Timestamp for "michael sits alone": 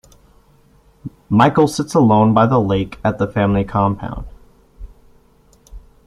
1.29-2.33